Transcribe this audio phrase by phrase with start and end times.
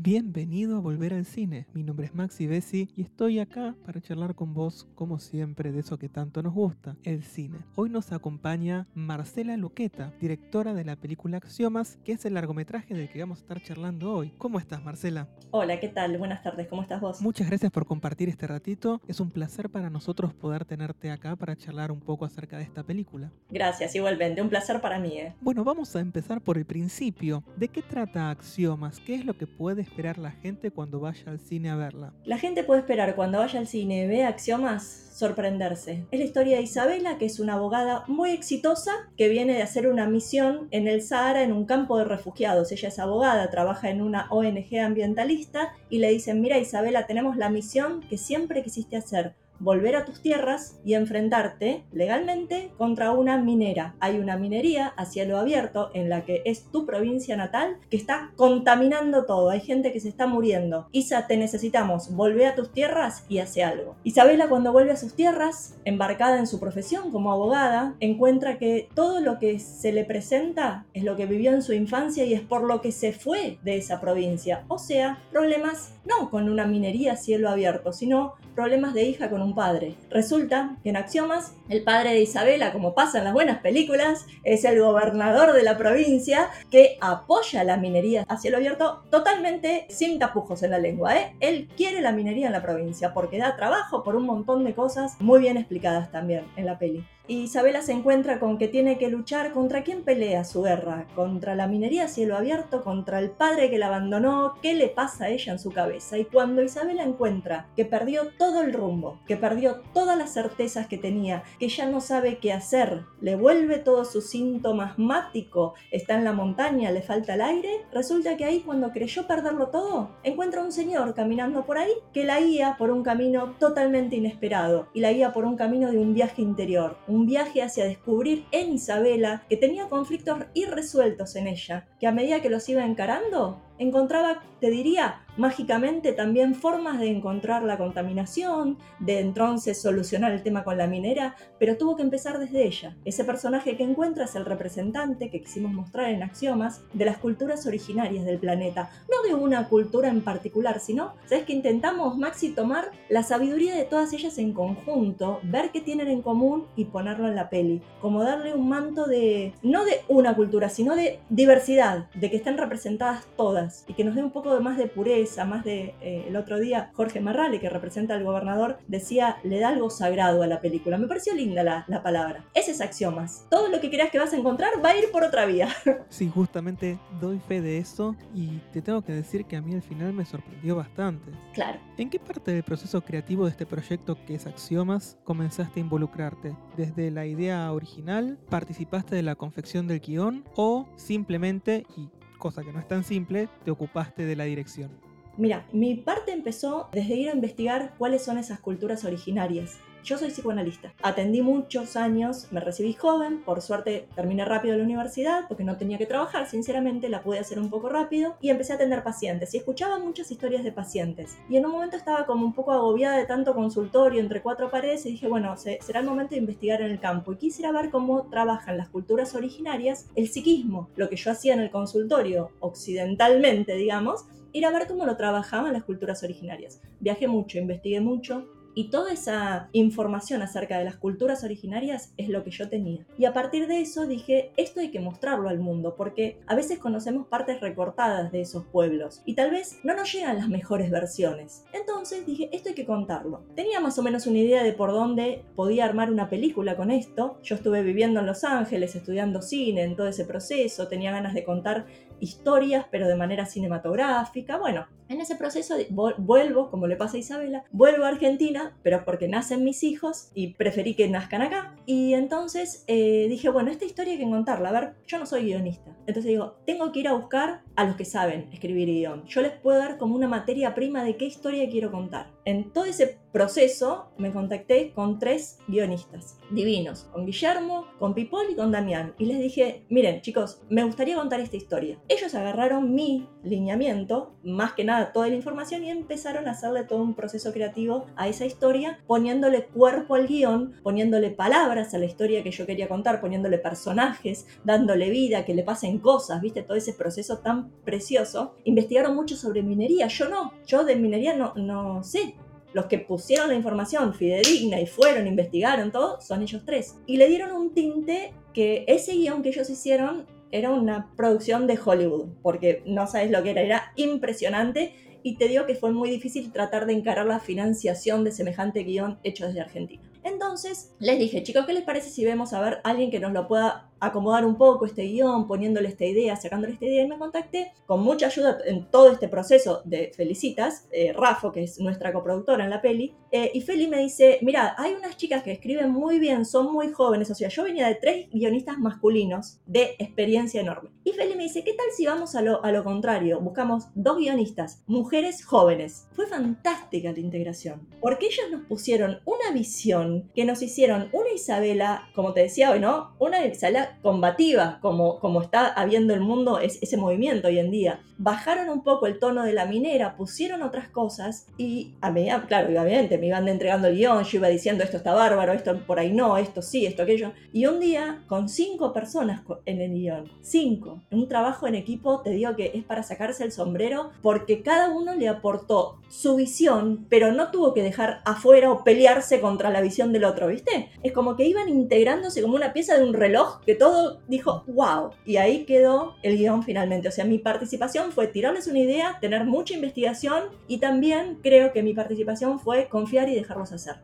[0.00, 1.66] Bienvenido a Volver al Cine.
[1.74, 5.80] Mi nombre es Maxi Bessi y estoy acá para charlar con vos, como siempre, de
[5.80, 7.58] eso que tanto nos gusta, el cine.
[7.74, 13.08] Hoy nos acompaña Marcela Luqueta, directora de la película Axiomas, que es el largometraje del
[13.08, 14.32] que vamos a estar charlando hoy.
[14.38, 15.26] ¿Cómo estás, Marcela?
[15.50, 16.16] Hola, ¿qué tal?
[16.16, 17.20] Buenas tardes, ¿cómo estás vos?
[17.20, 19.00] Muchas gracias por compartir este ratito.
[19.08, 22.84] Es un placer para nosotros poder tenerte acá para charlar un poco acerca de esta
[22.84, 23.32] película.
[23.50, 24.42] Gracias, igualmente.
[24.42, 25.18] Un placer para mí.
[25.18, 25.34] ¿eh?
[25.40, 27.42] Bueno, vamos a empezar por el principio.
[27.56, 29.00] ¿De qué trata Axiomas?
[29.00, 32.12] ¿Qué es lo que puede esperar la gente cuando vaya al cine a verla?
[32.24, 36.04] La gente puede esperar cuando vaya al cine y vea Axiomas sorprenderse.
[36.12, 39.88] Es la historia de Isabela, que es una abogada muy exitosa que viene de hacer
[39.88, 42.70] una misión en el Sahara en un campo de refugiados.
[42.70, 47.50] Ella es abogada, trabaja en una ONG ambientalista y le dicen, mira Isabela, tenemos la
[47.50, 53.94] misión que siempre quisiste hacer volver a tus tierras y enfrentarte legalmente contra una minera.
[54.00, 58.32] Hay una minería a cielo abierto en la que es tu provincia natal que está
[58.36, 59.50] contaminando todo.
[59.50, 60.88] Hay gente que se está muriendo.
[60.92, 62.14] Isa, te necesitamos.
[62.14, 63.96] Volvé a tus tierras y hace algo.
[64.04, 69.20] Isabela cuando vuelve a sus tierras, embarcada en su profesión como abogada, encuentra que todo
[69.20, 72.64] lo que se le presenta es lo que vivió en su infancia y es por
[72.64, 74.64] lo que se fue de esa provincia.
[74.68, 79.42] O sea, problemas no con una minería a cielo abierto, sino problemas de hija con
[79.42, 79.94] un padre.
[80.10, 84.64] Resulta que en Axiomas, el padre de Isabela, como pasa en las buenas películas, es
[84.64, 90.62] el gobernador de la provincia que apoya la minería a cielo abierto totalmente sin tapujos
[90.62, 91.16] en la lengua.
[91.16, 91.36] ¿eh?
[91.40, 95.20] Él quiere la minería en la provincia porque da trabajo por un montón de cosas
[95.20, 97.04] muy bien explicadas también en la peli.
[97.34, 101.66] Isabela se encuentra con que tiene que luchar contra quién pelea su guerra, contra la
[101.66, 105.52] minería a cielo abierto, contra el padre que la abandonó, qué le pasa a ella
[105.52, 106.16] en su cabeza.
[106.16, 110.96] Y cuando Isabela encuentra que perdió todo el rumbo, que perdió todas las certezas que
[110.96, 116.24] tenía, que ya no sabe qué hacer, le vuelve todo su síntoma asmático, está en
[116.24, 120.72] la montaña, le falta el aire, resulta que ahí cuando creyó perderlo todo, encuentra un
[120.72, 125.32] señor caminando por ahí que la guía por un camino totalmente inesperado y la guía
[125.32, 129.88] por un camino de un viaje interior, un viaje hacia descubrir en Isabela que tenía
[129.88, 136.12] conflictos irresueltos en ella, que a medida que los iba encarando, encontraba, te diría, mágicamente
[136.12, 141.76] también formas de encontrar la contaminación, de entonces solucionar el tema con la minera, pero
[141.76, 142.96] tuvo que empezar desde ella.
[143.04, 147.66] Ese personaje que encuentra es el representante que quisimos mostrar en Axiomas de las culturas
[147.66, 152.90] originarias del planeta, no de una cultura en particular, sino, ¿sabes que intentamos, Maxi, tomar
[153.08, 157.36] la sabiduría de todas ellas en conjunto, ver qué tienen en común y ponerlo en
[157.36, 162.28] la peli, como darle un manto de, no de una cultura, sino de diversidad, de
[162.30, 165.94] que estén representadas todas y que nos dé un poco más de pureza, más de...
[166.00, 170.42] Eh, el otro día Jorge Marrale, que representa al gobernador, decía, le da algo sagrado
[170.42, 170.98] a la película.
[170.98, 172.44] Me pareció linda la, la palabra.
[172.54, 173.46] Ese es Axiomas.
[173.50, 175.68] Todo lo que creas que vas a encontrar va a ir por otra vía.
[176.10, 179.82] Sí, justamente doy fe de eso y te tengo que decir que a mí al
[179.82, 181.30] final me sorprendió bastante.
[181.52, 181.78] Claro.
[181.96, 186.56] ¿En qué parte del proceso creativo de este proyecto que es Axiomas comenzaste a involucrarte?
[186.76, 188.38] ¿Desde la idea original?
[188.48, 190.44] ¿Participaste de la confección del guion?
[190.56, 194.90] ¿O simplemente, y cosa que no es tan simple, te ocupaste de la dirección.
[195.36, 199.78] Mira, mi parte empezó desde ir a investigar cuáles son esas culturas originarias.
[200.04, 200.92] Yo soy psicoanalista.
[201.02, 205.98] Atendí muchos años, me recibí joven, por suerte terminé rápido la universidad porque no tenía
[205.98, 209.58] que trabajar, sinceramente la pude hacer un poco rápido y empecé a atender pacientes y
[209.58, 211.36] escuchaba muchas historias de pacientes.
[211.48, 215.04] Y en un momento estaba como un poco agobiada de tanto consultorio entre cuatro paredes
[215.06, 218.28] y dije, bueno, será el momento de investigar en el campo y quisiera ver cómo
[218.30, 224.24] trabajan las culturas originarias el psiquismo, lo que yo hacía en el consultorio occidentalmente, digamos,
[224.52, 226.80] ir a ver cómo lo trabajaban las culturas originarias.
[227.00, 232.44] Viajé mucho, investigué mucho, y toda esa información acerca de las culturas originarias es lo
[232.44, 233.06] que yo tenía.
[233.18, 236.78] Y a partir de eso dije, esto hay que mostrarlo al mundo, porque a veces
[236.78, 241.64] conocemos partes recortadas de esos pueblos y tal vez no nos llegan las mejores versiones.
[241.72, 243.44] Entonces dije, esto hay que contarlo.
[243.54, 247.38] Tenía más o menos una idea de por dónde podía armar una película con esto.
[247.42, 251.44] Yo estuve viviendo en Los Ángeles, estudiando cine en todo ese proceso, tenía ganas de
[251.44, 251.86] contar
[252.20, 254.58] historias, pero de manera cinematográfica.
[254.58, 255.74] Bueno, en ese proceso
[256.18, 260.54] vuelvo, como le pasa a Isabela, vuelvo a Argentina, pero porque nacen mis hijos y
[260.54, 261.76] preferí que nazcan acá.
[261.86, 264.68] Y entonces eh, dije, bueno, esta historia hay que contarla.
[264.68, 265.96] A ver, yo no soy guionista.
[266.06, 269.24] Entonces digo, tengo que ir a buscar a los que saben escribir guion.
[269.26, 272.30] Yo les puedo dar como una materia prima de qué historia quiero contar.
[272.44, 278.56] En todo ese proceso me contacté con tres guionistas divinos, con Guillermo, con Pipol y
[278.56, 279.14] con Damián.
[279.18, 281.98] Y les dije, miren chicos, me gustaría contar esta historia.
[282.08, 287.02] ellos agarraron mi lineamiento, más que nada toda la información, y empezaron a hacerle todo
[287.02, 292.42] un proceso creativo a esa historia, poniéndole cuerpo al guion, poniéndole palabras a la historia
[292.42, 296.92] que yo quería contar, poniéndole personajes, dándole vida, que le pasen cosas, viste, todo ese
[296.92, 298.54] proceso tan precioso.
[298.64, 302.34] Investigaron mucho sobre minería, yo no, yo de minería no, no sé,
[302.72, 306.96] los que pusieron la información fidedigna y fueron, investigaron todo, son ellos tres.
[307.06, 311.78] Y le dieron un tinte que ese guion que ellos hicieron era una producción de
[311.82, 316.10] Hollywood, porque no sabes lo que era, era impresionante y te digo que fue muy
[316.10, 320.02] difícil tratar de encarar la financiación de semejante guion hecho desde Argentina.
[320.24, 323.32] Entonces les dije, chicos, ¿qué les parece si vemos a ver a alguien que nos
[323.32, 327.04] lo pueda acomodar un poco este guion, poniéndole esta idea, sacándole esta idea?
[327.04, 331.14] Y me contacté con mucha ayuda en todo este proceso de Felicitas, eh,
[331.52, 335.16] que es nuestra coproductora en la peli, eh, y Feli me dice, mira, hay unas
[335.16, 338.78] chicas que escriben muy bien, son muy jóvenes, o sea, yo venía de tres guionistas
[338.78, 340.90] masculinos de experiencia enorme.
[341.04, 343.40] Y Feli me dice, ¿qué tal si vamos a lo, a lo contrario?
[343.40, 346.08] Buscamos dos guionistas, mujeres jóvenes.
[346.12, 352.08] Fue fantástica la integración, porque ellos nos pusieron una visión que nos hicieron una Isabela,
[352.14, 353.14] como te decía hoy, ¿no?
[353.18, 358.00] Una Isabela combativa, como, como está habiendo el mundo, es, ese movimiento hoy en día.
[358.18, 362.68] Bajaron un poco el tono de la minera, pusieron otras cosas y a medida, claro,
[362.68, 366.12] obviamente me iban entregando el guion, yo iba diciendo esto está bárbaro, esto por ahí
[366.12, 367.32] no, esto sí, esto aquello.
[367.52, 372.30] Y un día, con cinco personas en el guion, cinco, un trabajo en equipo, te
[372.30, 377.32] digo que es para sacarse el sombrero porque cada uno le aportó su visión, pero
[377.32, 380.90] no tuvo que dejar afuera o pelearse contra la visión del otro, ¿viste?
[381.02, 385.10] Es como que iban integrándose como una pieza de un reloj que todo dijo, wow.
[385.24, 387.08] Y ahí quedó el guion finalmente.
[387.08, 391.82] O sea, mi participación fue tirarles una idea, tener mucha investigación y también creo que
[391.82, 393.96] mi participación fue confiar y dejarlos hacer.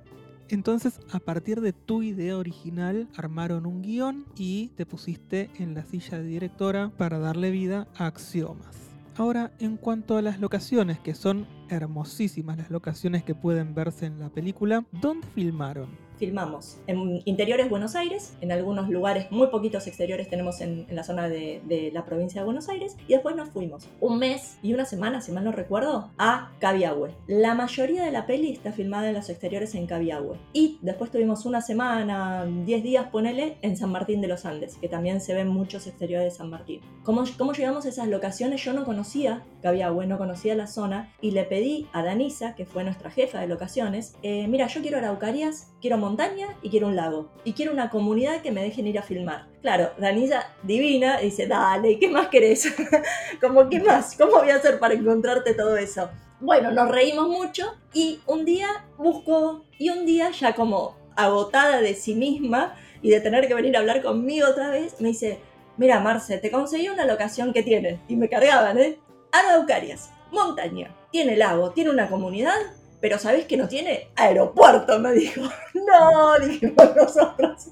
[0.48, 5.84] Entonces, a partir de tu idea original, armaron un guion y te pusiste en la
[5.84, 8.76] silla de directora para darle vida a Axiomas.
[9.16, 14.18] Ahora, en cuanto a las locaciones, que son hermosísimas las locaciones que pueden verse en
[14.18, 16.03] la película, ¿dónde filmaron?
[16.24, 21.28] Filmamos en interiores Buenos Aires, en algunos lugares, muy poquitos exteriores tenemos en, la zona
[21.28, 25.20] de, la provincia de Buenos Aires, y después nos fuimos un mes y una semana,
[25.20, 27.10] si mal no recuerdo, a Cabiahue.
[27.26, 30.38] La mayoría de la peli está filmada en los exteriores en Cabiahue.
[30.54, 34.88] Y después tuvimos una semana, 10 días, ponele, en San Martín de los Andes, que
[34.88, 36.80] también se ven muchos exteriores de San Martín.
[37.02, 38.64] ¿Cómo, cómo llegamos a esas locaciones?
[38.64, 42.82] Yo no conocía Cabiahue, no conocía la zona, y le pedí a Danisa, que fue
[42.82, 47.28] nuestra jefa de locaciones, eh, mira, yo quiero Araucarias, quiero montaña y quiero un lago.
[47.44, 49.48] Y quiero una comunidad que me dejen ir a filmar.
[49.62, 52.72] Claro, Danisa divina dice, dale, ¿qué más querés?
[53.40, 54.16] Como, ¿qué más?
[54.16, 56.08] ¿Cómo voy a hacer para encontrarte todo eso?
[56.40, 61.94] Bueno, nos reímos mucho y un día busco, y un día ya como agotada de
[61.94, 65.38] sí misma y de tener que venir a hablar conmigo otra vez, me dice,
[65.78, 68.00] mira Marce, te conseguí una locación que tiene.
[68.08, 68.98] Y me cargaban, ¿eh?
[69.32, 72.58] Araucarias, montaña, tiene lago, tiene una comunidad
[73.00, 74.08] pero ¿sabés que no tiene?
[74.16, 75.42] Aeropuerto, me dijo.
[75.74, 77.68] No, dijimos nosotros.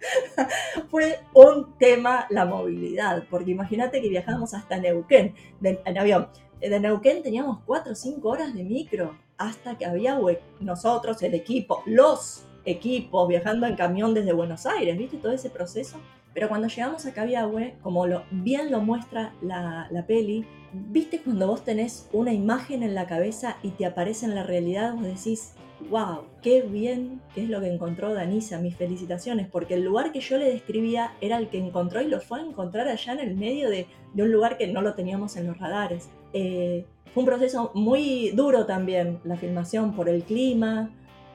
[0.90, 6.28] Fue un tema la movilidad, porque imagínate que viajábamos hasta Neuquén en avión.
[6.60, 10.18] De Neuquén teníamos 4 o 5 horas de micro hasta que había
[10.60, 15.16] nosotros, el equipo, los equipos viajando en camión desde Buenos Aires, ¿viste?
[15.18, 15.98] Todo ese proceso.
[16.34, 20.44] Pero cuando llegamos a Cabiahue, como lo, bien lo muestra la, la peli,
[20.76, 24.94] ¿Viste cuando vos tenés una imagen en la cabeza y te aparece en la realidad?
[24.94, 25.52] Vos decís,
[25.88, 30.18] wow, qué bien que es lo que encontró Danisa, mis felicitaciones, porque el lugar que
[30.18, 33.36] yo le describía era el que encontró y lo fue a encontrar allá en el
[33.36, 36.10] medio de, un lugar que no lo teníamos en los radares.
[36.32, 40.90] Eh, fue un proceso muy duro también, la filmación, por el clima,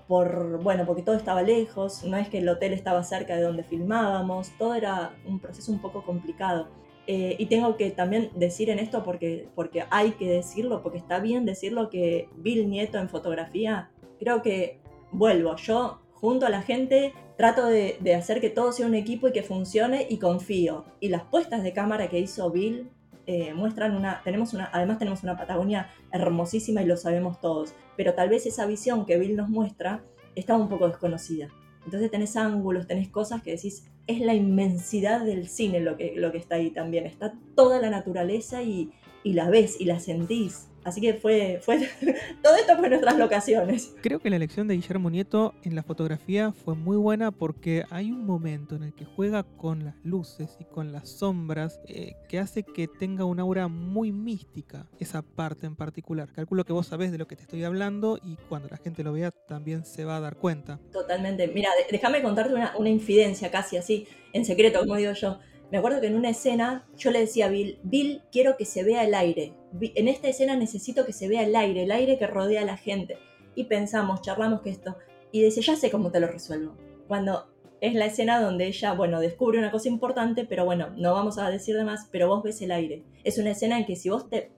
[0.09, 3.63] por, bueno, porque todo estaba lejos, no es que el hotel estaba cerca de donde
[3.63, 6.67] filmábamos, todo era un proceso un poco complicado.
[7.05, 11.19] Eh, y tengo que también decir en esto, porque, porque hay que decirlo, porque está
[11.19, 14.79] bien decirlo, que Bill Nieto en fotografía, creo que
[15.11, 19.31] vuelvo, yo junto a la gente trato de, hacer que todo sea un equipo y
[19.31, 20.85] que funcione y confío.
[20.99, 22.89] Y las puestas de cámara que hizo Bill
[23.31, 28.15] eh, muestran una, tenemos una, además tenemos una Patagonia hermosísima y lo sabemos todos, pero
[28.15, 31.47] tal vez esa visión que Bill nos muestra está un poco desconocida.
[31.85, 36.31] Entonces tenés ángulos, tenés cosas que decís, es la inmensidad del cine lo que, lo
[36.31, 37.05] que está ahí también.
[37.05, 38.93] Está toda la naturaleza y,
[39.23, 40.68] y la ves y la sentís.
[40.83, 41.77] Así que fue, fue
[42.43, 43.93] todo esto fue nuestras locaciones.
[44.01, 48.11] Creo que la elección de Guillermo Nieto en la fotografía fue muy buena porque hay
[48.11, 52.39] un momento en el que juega con las luces y con las sombras eh, que
[52.39, 56.31] hace que tenga una aura muy mística esa parte en particular.
[56.33, 59.13] Calculo que vos sabés de lo que te estoy hablando y cuando la gente lo
[59.13, 60.79] vea también se va a dar cuenta.
[60.91, 61.47] Totalmente.
[61.47, 65.39] Mira, déjame contarte una, una infidencia casi así, en secreto, como digo yo.
[65.71, 68.83] Me acuerdo que en una escena yo le decía a Bill, Bill, quiero que se
[68.83, 69.53] vea el aire.
[69.81, 72.77] En esta escena necesito que se vea el aire, el aire que rodea a la
[72.77, 73.17] gente.
[73.53, 74.97] Y pensamos, charlamos que esto.
[75.31, 76.75] Y dice, ya sé cómo te lo resuelvo.
[77.07, 77.49] Cuando
[77.81, 81.49] es la escena donde ella, bueno, descubre una cosa importante, pero bueno, no vamos a
[81.49, 83.03] decir de más, pero vos ves el aire.
[83.23, 84.51] Es una escena en que si vos te...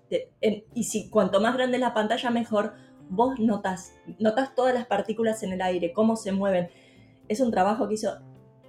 [0.73, 2.73] y si cuanto más grande es la pantalla, mejor,
[3.09, 6.69] vos notas, notas todas las partículas en el aire, cómo se mueven.
[7.27, 8.17] Es un trabajo que hizo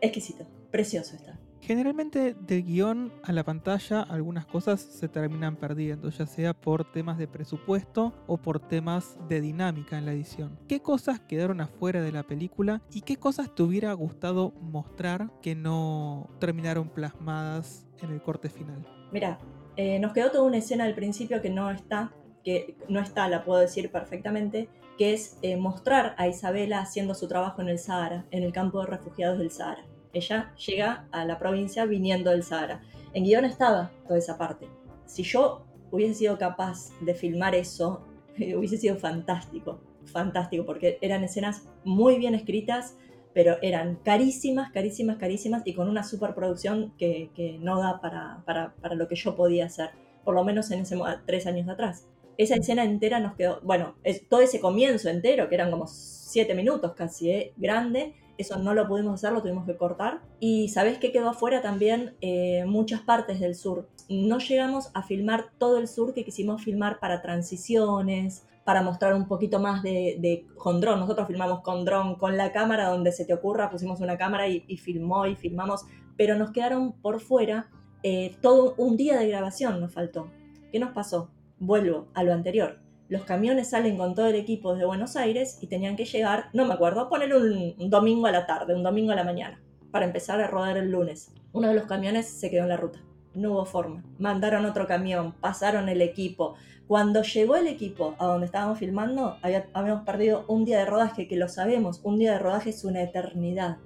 [0.00, 1.31] exquisito, precioso está.
[1.62, 7.19] Generalmente del guion a la pantalla algunas cosas se terminan perdiendo, ya sea por temas
[7.19, 10.59] de presupuesto o por temas de dinámica en la edición.
[10.66, 15.54] ¿Qué cosas quedaron afuera de la película y qué cosas te hubiera gustado mostrar que
[15.54, 18.85] no terminaron plasmadas en el corte final?
[19.12, 19.38] Mira,
[19.76, 23.45] eh, nos quedó toda una escena al principio que no está, que no está, la
[23.45, 28.26] puedo decir perfectamente, que es eh, mostrar a Isabela haciendo su trabajo en el Sahara,
[28.33, 32.83] en el campo de refugiados del Sahara ella llega a la provincia viniendo del Sahara.
[33.14, 34.69] En guion estaba toda esa parte.
[35.07, 38.04] Si yo hubiese sido capaz de filmar eso,
[38.37, 42.97] hubiese sido fantástico, fantástico, porque eran escenas muy bien escritas,
[43.35, 48.95] pero eran carísimas, carísimas, carísimas y con una superproducción que, no da para, para, para,
[48.95, 49.90] lo que yo podía hacer,
[50.25, 52.07] por lo menos en ese tres años atrás.
[52.37, 53.95] Esa escena entera nos quedó, bueno,
[54.28, 57.52] todo ese comienzo entero, que eran como siete minutos casi, ¿eh?
[57.57, 60.20] grande, eso no lo pudimos hacer, lo tuvimos que cortar.
[60.38, 63.88] Y sabes que quedó afuera también eh, muchas partes del sur.
[64.08, 69.26] No llegamos a filmar todo el sur que quisimos filmar para transiciones, para mostrar un
[69.26, 71.00] poquito más de, con dron.
[71.00, 74.76] Nosotros filmamos con dron, con la cámara donde se te ocurra, pusimos una cámara y,
[74.76, 75.84] filmó y filmamos,
[76.16, 77.70] pero nos quedaron por fuera
[78.02, 80.30] eh, todo un día de grabación nos faltó.
[80.70, 81.30] ¿Qué nos pasó?
[81.58, 82.81] Vuelvo a lo anterior
[83.12, 86.64] los camiones salen con todo el equipo desde Buenos Aires y tenían que llegar, no
[86.64, 90.40] me acuerdo, poner un, domingo a la tarde, un domingo a la mañana, para empezar
[90.40, 91.31] a rodar el lunes.
[91.52, 93.00] Uno de los camiones se quedó en la ruta.
[93.35, 94.02] No hubo forma.
[94.19, 96.54] Mandaron otro camión, pasaron el equipo.
[96.87, 101.37] Cuando llegó el equipo a donde estábamos filmando, habíamos perdido un día de rodaje, que
[101.37, 103.76] lo sabemos, un día de rodaje es una eternidad.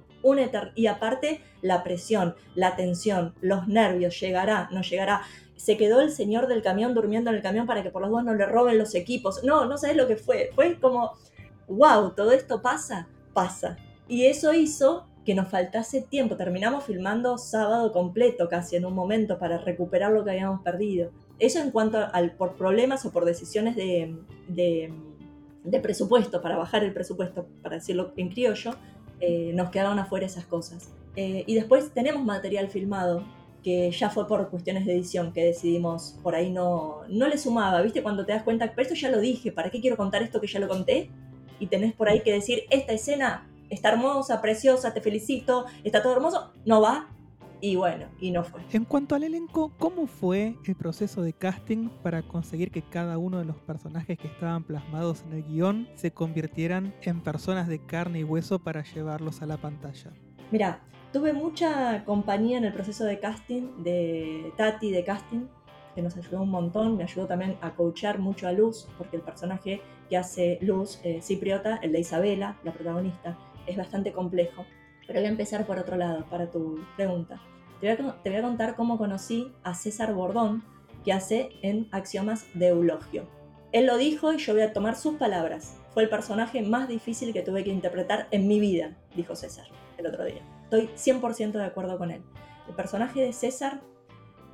[0.75, 5.23] Y aparte, la presión, la tensión, los nervios, llegará, no llegará
[5.56, 8.25] se quedó el señor del camión durmiendo en el camión para que por los dos
[8.25, 9.42] no le roben los equipos.
[9.42, 10.50] No, no sabes lo que fue.
[10.54, 11.12] Fue como,
[11.66, 13.78] wow, todo esto pasa, pasa.
[14.06, 16.37] Y eso hizo que nos faltase tiempo.
[16.37, 21.11] Terminamos filmando sábado completo casi en un momento para recuperar lo que habíamos perdido.
[21.38, 24.16] Eso en cuanto al por problemas o por decisiones de,
[24.49, 28.75] de, presupuesto, para bajar el presupuesto, para decirlo en criollo,
[29.20, 30.90] eh, nos quedaron afuera esas cosas.
[31.16, 33.25] Eh, y después tenemos material filmado
[33.62, 37.82] que ya fue por cuestiones de edición que decidimos por ahí no, no le sumaba,
[37.82, 38.02] ¿viste?
[38.02, 40.46] Cuando te das cuenta, pero esto ya lo dije, ¿para qué quiero contar esto que
[40.46, 41.11] ya lo conté?
[41.58, 46.12] Y tenés por ahí que decir, esta escena está hermosa, preciosa, te felicito, está todo
[46.12, 47.08] hermoso, no va.
[47.60, 48.60] Y bueno, y no fue.
[48.72, 53.38] En cuanto al elenco, ¿cómo fue el proceso de casting para conseguir que cada uno
[53.38, 58.20] de los personajes que estaban plasmados en el guion se convirtieran en personas de carne
[58.20, 60.12] y hueso para llevarlos a la pantalla?
[60.50, 60.80] Mira,
[61.16, 65.46] Tuve mucha compañía en el proceso de casting de Tati de casting,
[65.94, 69.22] que nos ayudó un montón, me ayudó también a coachar mucho a Luz, porque el
[69.22, 74.66] personaje que hace Luz, eh, Cipriota, el de Isabela, la protagonista, es bastante complejo.
[75.06, 77.40] Pero voy a empezar por otro lado, para tu pregunta.
[77.80, 80.64] Te voy, a, contar cómo conocí a César Bordón,
[81.04, 83.28] que hace en Axiomas de Eulogio.
[83.72, 85.76] Él lo dijo y yo voy a tomar sus palabras.
[85.92, 89.66] Fue el personaje más difícil que tuve que interpretar en mi vida, dijo César
[89.98, 90.42] el otro día.
[90.64, 92.22] Estoy 100% de acuerdo con él.
[92.68, 93.80] El personaje de César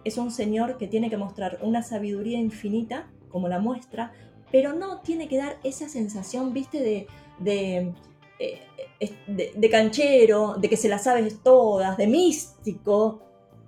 [0.04, 4.12] es un señor que tiene que mostrar una sabiduría infinita, como la muestra,
[4.50, 7.94] pero no tiene que dar esa sensación, viste, de,
[8.38, 8.60] eh,
[9.26, 13.20] de, canchero, de que se las sabes todas, de místico.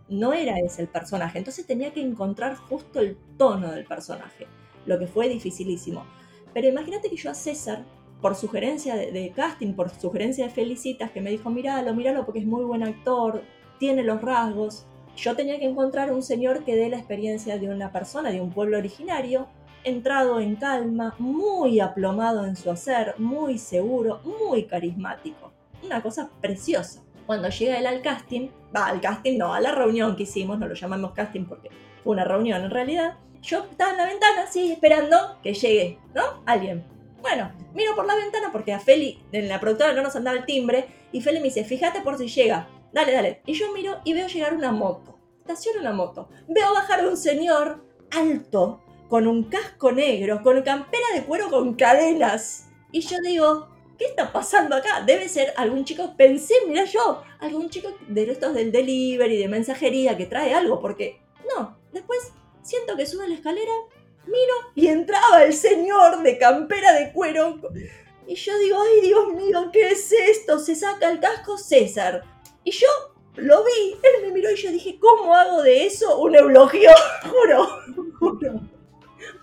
[0.09, 1.39] No era ese el personaje.
[1.39, 4.47] Entonces tenía que encontrar justo el tono del personaje,
[4.87, 6.05] lo que fue dificilísimo.
[6.53, 7.85] Pero imagínate que yo a César
[8.21, 12.47] por sugerencia de, casting, por sugerencia de Felicitas, que me dijo, míralo, míralo porque es
[12.47, 13.43] muy buen actor,
[13.79, 14.87] tiene los rasgos.
[15.15, 18.51] Yo tenía que encontrar un señor que dé la experiencia de una persona, de un
[18.51, 19.47] pueblo originario,
[19.85, 25.53] entrado en calma, muy aplomado en su hacer, muy seguro, muy carismático.
[25.83, 27.03] Una cosa preciosa.
[27.27, 30.67] Cuando llega él al casting, va al casting, no, a la reunión que hicimos, no
[30.67, 31.71] lo llamamos casting porque
[32.03, 36.23] fue una reunión en realidad, yo estaba en la ventana, así, esperando que llegue, ¿no?
[36.47, 36.85] Alguien.
[37.21, 40.45] Bueno, miro por la ventana porque a Feli, en la productora no nos andaba el
[40.45, 43.43] timbre, y Feli me dice, fíjate por si llega, dale, dale.
[43.47, 46.29] Y yo miro y veo llegar una moto, estaciona una moto.
[46.49, 51.75] Veo bajar a un señor alto, con un casco negro, con campera de cuero con
[51.75, 52.69] cadenas.
[52.91, 53.69] Y yo digo,
[53.99, 55.03] ¿qué está pasando acá?
[55.07, 60.17] Debe ser algún chico, pensé, mira yo, algún chico de estos del delivery, de mensajería,
[60.17, 61.21] que trae algo, porque
[61.55, 62.33] no, después
[62.63, 63.73] siento que sube la escalera,
[64.27, 67.61] miro y entraba el señor de campera de cuero.
[68.27, 70.59] Y yo digo, ay Dios mío, ¿qué es esto?
[70.59, 72.23] Se saca el casco César.
[72.65, 72.89] Y yo
[73.37, 76.91] lo vi, él me miró y yo dije, ¿cómo hago de eso un eulogio?
[77.31, 77.69] juro,
[78.19, 78.74] juro.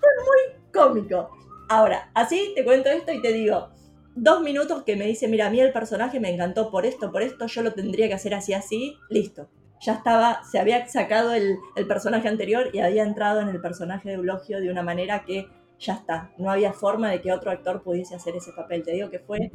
[0.00, 1.30] Fue muy cómico.
[1.68, 3.70] Ahora, así te cuento esto y te digo,
[4.14, 7.22] dos minutos que me dice, mira, a mí el personaje me encantó por esto, por
[7.22, 9.48] esto, yo lo tendría que hacer así, así, listo.
[9.80, 11.58] Ya estaba, se había sacado el,
[11.88, 15.48] personaje anterior y había entrado en el personaje de Eulogio de una manera que
[15.80, 18.84] ya está, no había forma de que otro actor pudiese hacer ese papel.
[18.84, 19.50] Te digo que fue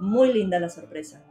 [0.00, 1.22] muy linda la sorpresa.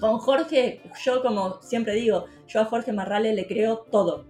[0.00, 4.24] Con Jorge, yo como siempre digo, yo a Jorge Marrale le creo todo.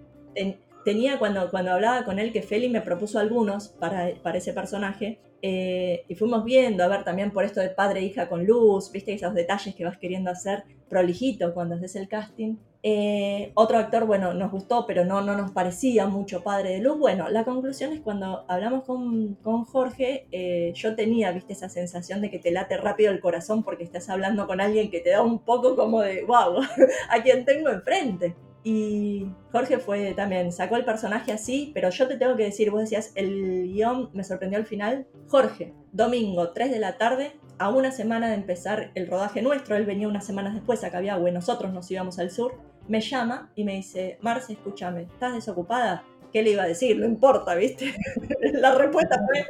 [0.85, 5.21] Tenía cuando, cuando hablaba con él que Feli me propuso algunos para, para ese personaje
[5.41, 8.91] eh, y fuimos viendo, a ver, también por esto de padre e hija con luz,
[8.91, 12.57] viste esos detalles que vas queriendo hacer prolijito cuando haces el casting.
[12.83, 16.99] Eh, otro actor, bueno, nos gustó, pero no, no nos parecía mucho padre de luz.
[16.99, 22.21] Bueno, la conclusión es cuando hablamos con, con Jorge, eh, yo tenía, viste, esa sensación
[22.21, 25.23] de que te late rápido el corazón porque estás hablando con alguien que te da
[25.23, 26.63] un poco como de, wow,
[27.11, 28.35] a quien tengo enfrente.
[28.65, 32.81] Y Jorge fue también, sacó el personaje así, pero yo te tengo que decir, vos
[32.81, 35.07] decías, el guion me sorprendió al final.
[35.29, 39.85] Jorge, domingo, 3 de la tarde, a una semana de empezar el rodaje nuestro, él
[39.85, 42.55] venía unas semanas después a Cabiagüe, nosotros nos íbamos al sur,
[42.89, 46.05] me llama y me dice, Marce, escúchame, ¿estás desocupada?
[46.33, 46.99] ¿Qué le iba a decir?
[46.99, 47.95] No importa, ¿viste?
[48.53, 49.47] la respuesta fue,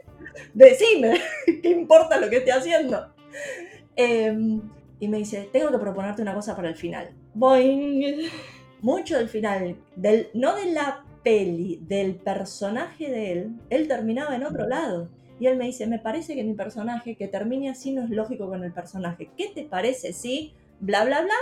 [0.55, 1.21] decime,
[1.62, 3.15] ¿qué importa lo que esté haciendo?
[3.97, 4.61] Em,
[5.00, 7.11] y me dice, tengo que proponerte una cosa para el final.
[7.35, 8.29] Boing
[8.81, 14.45] mucho del final, del, no de la peli, del personaje de él, él terminaba en
[14.45, 15.09] otro lado.
[15.41, 18.49] Y él me dice, me parece que mi personaje, que termine así, no es lógico
[18.49, 19.31] con el personaje.
[19.37, 21.35] ¿Qué te parece si, bla, bla, bla?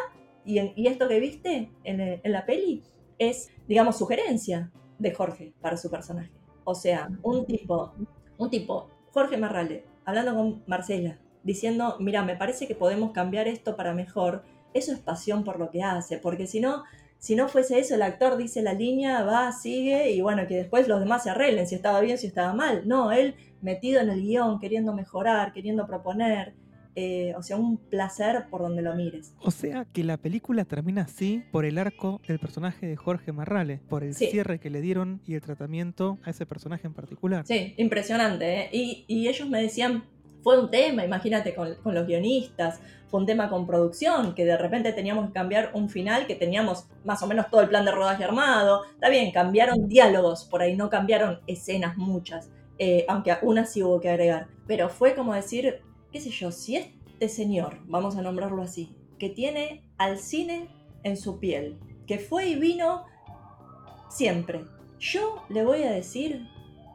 [0.44, 2.82] Y, esto que viste en, en la peli
[3.18, 6.30] es, digamos, sugerencia de Jorge para su personaje.
[6.64, 7.92] O sea, un tipo,
[8.38, 13.76] un tipo, Jorge Marrale, hablando con Marcela, diciendo, mira, me parece que podemos cambiar esto
[13.76, 14.42] para mejor.
[14.74, 16.82] Eso es pasión por lo que hace, porque si no,
[17.18, 20.86] si no fuese eso, el actor dice la línea, va, sigue y bueno, que después
[20.88, 22.82] los demás se arreglen si estaba bien, si estaba mal.
[22.86, 26.54] No, él metido en el guion, queriendo mejorar, queriendo proponer.
[26.98, 29.34] Eh, o sea, un placer por donde lo mires.
[29.40, 33.80] O sea, que la película termina así por el arco del personaje de Jorge Marrale,
[33.90, 37.46] por el cierre que le dieron y el tratamiento a ese personaje en particular.
[37.46, 38.60] Sí, impresionante.
[38.60, 38.70] ¿eh?
[38.72, 40.04] Y, y ellos me decían,
[40.46, 42.78] fue un tema, imagínate, con, los guionistas,
[43.08, 46.86] fue un tema con producción, que de repente teníamos que cambiar un final, que teníamos
[47.04, 48.84] más o menos todo el plan de rodaje armado.
[48.94, 54.00] Está bien, cambiaron diálogos, por ahí no cambiaron escenas muchas, eh, aunque una sí hubo
[54.00, 54.46] que agregar.
[54.68, 55.80] Pero fue como decir,
[56.12, 60.68] qué sé yo, si este señor, vamos a nombrarlo así, que tiene al cine
[61.02, 63.04] en su piel, que fue y vino
[64.08, 64.64] siempre,
[65.00, 66.46] yo le voy a decir,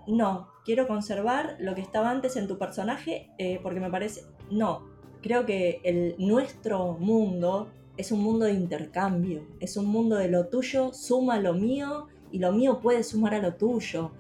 [0.08, 4.88] no, quiero conservar lo que estaba antes en tu personaje eh, porque me parece, no,
[5.22, 10.94] creo que nuestro mundo es un mundo de intercambio, es un mundo de lo tuyo
[10.94, 14.12] suma lo mío y lo mío puede sumar a lo tuyo.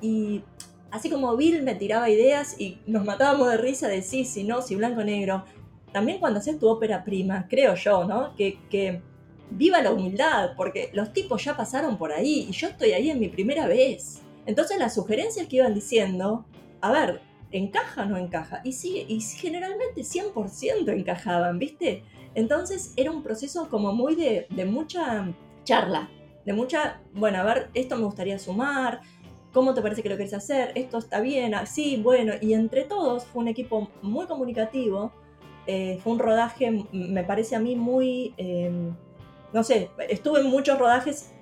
[0.00, 0.42] Y
[0.90, 4.62] así como Bill me tiraba ideas y nos matábamos de risa de sí, si no,
[4.62, 5.44] si blanco negro,
[5.92, 8.34] también cuando haces tu ópera prima, creo yo, ¿no?
[8.36, 9.02] Que, que
[9.50, 13.20] viva la humildad, porque los tipos ya pasaron por ahí y yo estoy ahí en
[13.20, 14.22] mi primera vez.
[14.48, 16.46] Entonces las sugerencias que iban diciendo,
[16.80, 18.62] a ver, ¿encaja o no encaja?
[18.64, 22.02] Y sí, y generalmente 100% encajaban, ¿viste?
[22.34, 25.30] Entonces era un proceso como muy de, mucha
[25.64, 26.08] charla,
[26.46, 29.02] de mucha, bueno, a ver, esto me gustaría sumar,
[29.52, 30.72] ¿cómo te parece que lo querés hacer?
[30.76, 35.12] Esto está bien, así, bueno, y entre todos fue un equipo muy comunicativo,
[35.66, 38.94] eh, fue un rodaje, me parece a mí muy, em,
[39.52, 41.34] no sé, estuve en muchos rodajes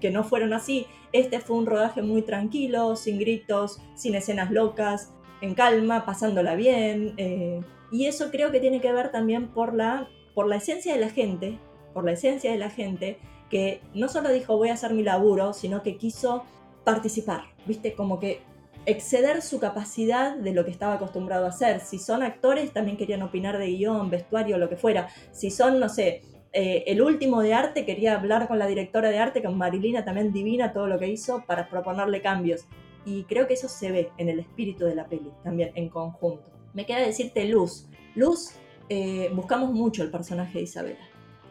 [0.00, 0.86] que no fueron así.
[1.12, 7.14] Este fue un rodaje muy tranquilo, sin gritos, sin escenas locas, en calma, pasándola bien.
[7.16, 7.60] Eh,
[7.92, 11.10] y eso creo que tiene que ver también por la, por la esencia de la
[11.10, 11.58] gente,
[11.92, 13.18] por la esencia de la gente,
[13.50, 16.44] que no solo dijo voy a hacer mi laburo, sino que quiso
[16.82, 17.94] participar, ¿viste?
[17.94, 18.40] Como que
[18.86, 21.80] exceder su capacidad de lo que estaba acostumbrado a hacer.
[21.80, 25.08] Si son actores, también querían opinar de guion, vestuario, lo que fuera.
[25.32, 26.22] Si son, no sé,
[26.54, 30.32] eh, el último de arte, quería hablar con la directora de arte, con Marilina, también
[30.32, 32.66] divina todo lo que hizo para proponerle cambios.
[33.04, 36.50] Y creo que eso se ve en el espíritu de la peli, también en conjunto.
[36.72, 37.88] Me queda decirte Luz.
[38.14, 38.52] Luz,
[38.88, 41.04] eh, buscamos mucho el personaje de Isabela,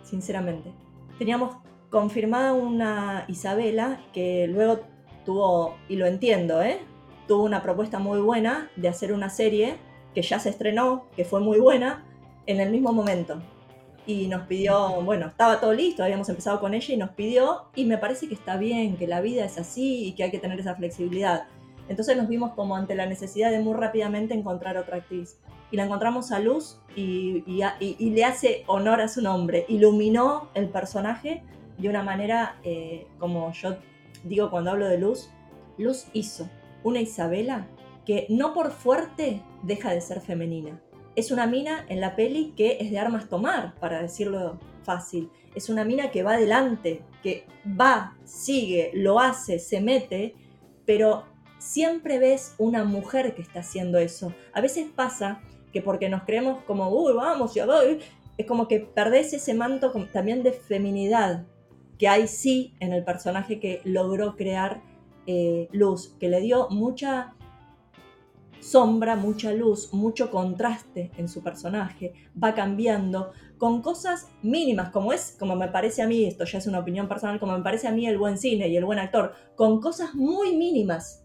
[0.03, 0.71] sinceramente.
[1.19, 1.57] Teníamos
[1.89, 4.79] confirmada una Isabela que luego
[5.25, 6.79] tuvo, y lo entiendo, ¿eh?
[7.27, 9.75] tuvo una propuesta muy buena de hacer una serie
[10.13, 12.05] que ya se estrenó, que fue muy buena,
[12.45, 13.41] en el mismo momento.
[14.05, 17.85] Y nos pidió, bueno, estaba todo listo, habíamos empezado con ella y nos pidió, y
[17.85, 20.59] me parece que está bien, que la vida es así y que hay que tener
[20.59, 21.47] esa flexibilidad.
[21.89, 25.37] Entonces nos vimos como ante la necesidad de muy rápidamente encontrar otra actriz.
[25.71, 29.65] Y la encontramos a Luz y, le hace honor a su nombre.
[29.67, 31.41] Iluminó el personaje
[31.77, 33.77] de una manera, eh, como yo
[34.23, 35.31] digo cuando hablo de Luz,
[35.77, 36.47] Luz hizo
[36.83, 37.67] una Isabela
[38.05, 40.79] que no por fuerte deja de ser femenina.
[41.15, 45.29] Es una mina en la peli que es de armas tomar, para decirlo fácil.
[45.55, 47.45] Es una mina que va adelante, que
[47.79, 50.35] va, sigue, lo hace, se mete,
[50.85, 51.25] pero
[51.59, 54.33] siempre ves una mujer que está haciendo eso.
[54.53, 57.99] A veces pasa que porque nos creemos como, uy, vamos, ya voy,
[58.37, 61.45] es como que perdés ese manto también de feminidad
[61.97, 64.81] que hay sí en el personaje que logró crear
[65.25, 67.33] eh, Luz, que le dio mucha
[68.63, 75.35] sombra, mucha luz, mucho contraste en su personaje, va cambiando con cosas mínimas, como es,
[75.39, 77.91] como me parece a mí, esto ya es una opinión personal, como me parece a
[77.91, 81.23] mí el buen cine y el buen actor, con cosas muy mínimas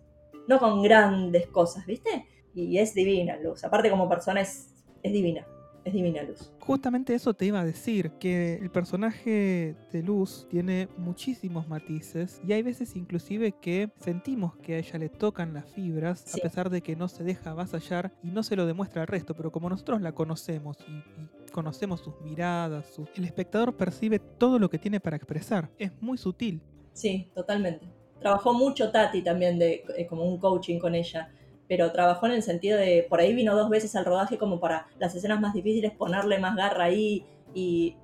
[0.49, 2.27] no con grandes cosas, ¿viste?
[2.55, 3.63] Y es divina Luz.
[3.63, 5.47] Aparte como persona es, es divina.
[5.89, 6.53] Es divina Luz.
[6.61, 12.53] Justamente eso te iba a decir, que el personaje de Luz tiene muchísimos matices y
[12.53, 16.83] hay veces inclusive que sentimos que a ella le tocan las fibras a pesar de
[16.83, 20.03] que no se deja avasallar y no se lo demuestra al resto, pero como nosotros
[20.03, 25.71] la conocemos y, conocemos sus miradas, el espectador percibe todo lo que tiene para expresar.
[25.79, 26.61] Es muy sutil.
[26.93, 27.89] Sí, totalmente
[28.21, 31.31] trabajó mucho Tati también de, eh, como un coaching con ella,
[31.69, 34.87] pero trabajó en el sentido de, por ahí vino dos veces al rodaje como para
[34.99, 37.97] las escenas más difíciles ponerle más garra ahí y,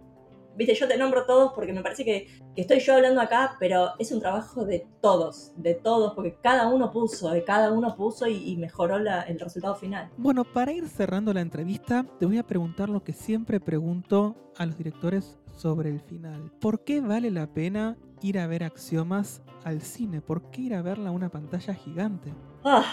[0.56, 4.12] viste, yo te nombro todos porque me parece que, estoy yo hablando acá, pero es
[4.12, 8.56] un trabajo de todos, de todos, porque cada uno puso, de cada uno puso y,
[8.56, 10.10] mejoró el resultado final.
[10.16, 14.66] Bueno, para ir cerrando la entrevista, te voy a preguntar lo que siempre pregunto a
[14.66, 16.52] los directores sobre el final.
[16.60, 20.20] ¿Por qué vale la pena ir a ver Axiomas al cine?
[20.20, 22.32] ¿Por qué ir a verla a una pantalla gigante?
[22.64, 22.84] Ah,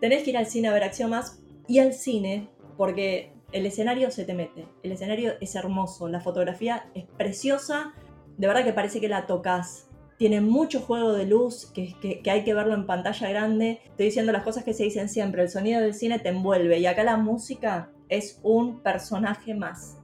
[0.00, 4.24] tenés que ir al cine a ver Axiomas y al cine porque el escenario se
[4.24, 4.66] te mete.
[4.82, 7.94] El escenario es hermoso, la fotografía es preciosa,
[8.36, 9.88] de verdad que parece que la tocas.
[10.16, 13.80] Tiene mucho juego de luz, que, que, que hay que verlo en pantalla grande.
[13.84, 16.86] Estoy diciendo las cosas que se dicen siempre, el sonido del cine te envuelve y
[16.86, 19.97] acá la música es un personaje más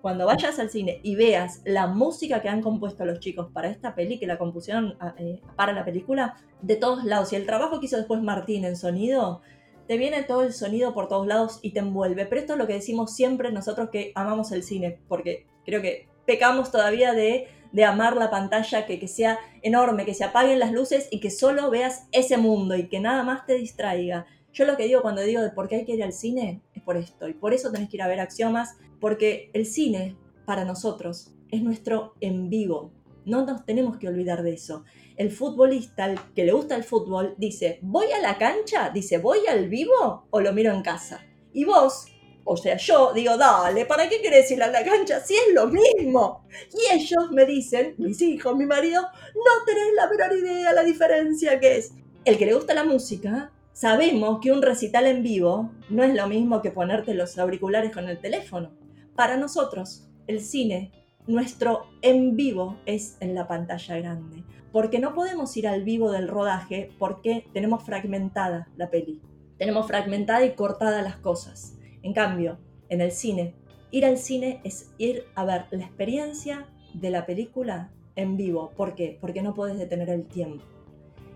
[0.00, 3.94] cuando vayas al cine y veas la música que han compuesto los chicos para esta
[3.94, 7.80] peli, que la compusieron ah, eh, para la película, de todos lados, y el trabajo
[7.80, 9.42] que hizo después Martín en sonido,
[9.86, 12.24] te viene todo el sonido por todos lados y te envuelve.
[12.26, 16.08] Pero esto es lo que decimos siempre nosotros que amamos el cine, porque creo que
[16.26, 20.72] pecamos todavía de, de amar la pantalla, que, que sea enorme, que se apaguen las
[20.72, 24.26] luces y que solo veas ese mundo y que nada más te distraiga.
[24.52, 26.82] Yo lo que digo cuando digo de por qué hay que ir al cine es
[26.82, 30.64] por esto, y por eso tenés que ir a ver Axiomas, porque el cine, para
[30.64, 32.92] nosotros, es nuestro en vivo.
[33.24, 34.84] No nos tenemos que olvidar de eso.
[35.16, 38.90] El futbolista, que le gusta el fútbol, dice, ¿voy a la cancha?
[38.90, 41.24] Dice, ¿voy al vivo o lo miro en casa?
[41.52, 42.06] Y vos,
[42.44, 45.66] o sea, yo digo, dale, ¿para qué querés ir a la cancha si es lo
[45.66, 46.46] mismo?
[46.72, 51.60] Y ellos me dicen, mis hijos, mi marido, no tenés la menor idea la diferencia
[51.60, 51.92] que es.
[52.24, 56.26] El que le gusta la música, sabemos que un recital en vivo no es lo
[56.26, 58.79] mismo que ponerte los auriculares con el teléfono.
[59.20, 60.92] Para nosotros, el cine,
[61.26, 66.26] nuestro en vivo es en la pantalla grande, porque no podemos ir al vivo del
[66.26, 69.20] rodaje porque tenemos fragmentada la peli,
[69.58, 71.74] tenemos fragmentada y cortada las cosas.
[72.02, 73.54] En cambio, en el cine,
[73.90, 78.70] ir al cine es ir a ver la experiencia de la película en vivo.
[78.74, 79.18] ¿Por qué?
[79.20, 80.64] Porque no puedes detener el tiempo.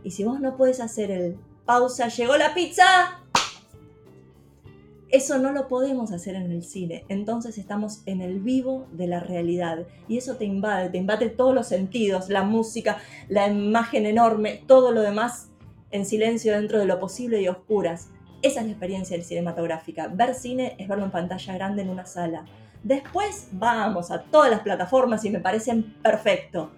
[0.03, 3.24] Y si vos no puedes hacer el pausa, llegó la pizza,
[5.11, 9.21] eso no lo podemos hacer en el cine, entonces estamos en el vivo de la
[9.21, 14.63] realidad y eso te invade, te invade todos los sentidos, la música, la imagen enorme,
[14.67, 15.51] todo lo demás
[15.91, 18.09] en silencio dentro de lo posible y oscuras.
[18.43, 20.09] Esa es la experiencia del cinematográfica.
[20.09, 22.45] Ver cine es verlo en pantalla grande en una sala.
[22.83, 26.71] Después vamos a todas las plataformas y me parecen perfecto.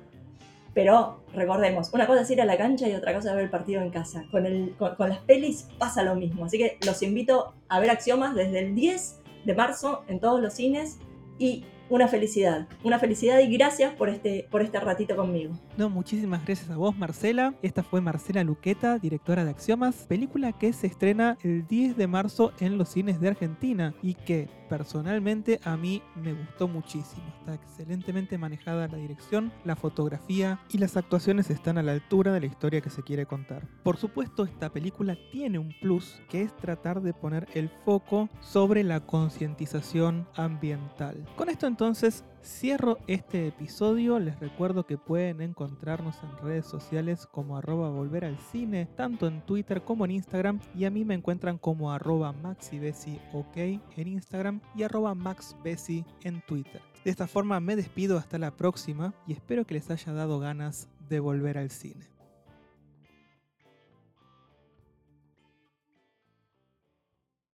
[0.76, 3.50] Pero recordemos, una cosa es ir a la cancha y otra cosa es ver el
[3.50, 4.26] partido en casa.
[4.30, 6.44] Con, el, con, las pelis pasa lo mismo.
[6.44, 10.52] Así que los invito a ver Axiomas desde el 10 de marzo en todos los
[10.52, 10.98] cines.
[11.38, 15.54] Y una felicidad, una felicidad y gracias por este, por este ratito conmigo.
[15.76, 17.54] No, muchísimas gracias a vos, Marcela.
[17.62, 22.52] Esta fue Marcela Luqueta, directora de Axiomas, película que se estrena el 10 de marzo
[22.60, 27.22] en los cines de Argentina y que personalmente a mí me gustó muchísimo.
[27.38, 32.40] Está excelentemente manejada la dirección, la fotografía y las actuaciones están a la altura de
[32.40, 33.66] la historia que se quiere contar.
[33.82, 38.82] Por supuesto, esta película tiene un plus que es tratar de poner el foco sobre
[38.82, 41.24] la concientización ambiental.
[41.36, 44.18] Con esto entonces cierro este episodio.
[44.18, 49.42] Les recuerdo que pueden encontrarnos en redes sociales como arroba volver al cine, tanto en
[49.42, 50.58] Twitter como en Instagram.
[50.74, 52.34] Y a mí me encuentran como arroba
[53.34, 56.80] ok en Instagram y arroba maxbesi en Twitter.
[57.04, 60.88] De esta forma me despido hasta la próxima y espero que les haya dado ganas
[61.10, 62.15] de volver al cine.